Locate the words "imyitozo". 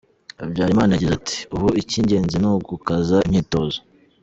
3.27-3.79